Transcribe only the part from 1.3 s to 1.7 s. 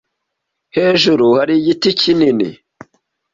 hari